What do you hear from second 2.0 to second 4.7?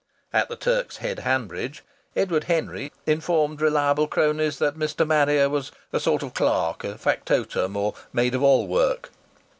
Edward Henry informed reliable cronies